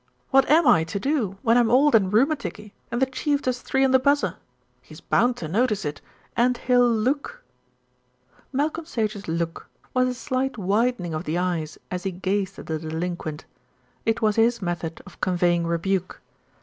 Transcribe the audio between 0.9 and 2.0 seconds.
do when I'm old